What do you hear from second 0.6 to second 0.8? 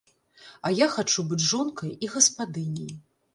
А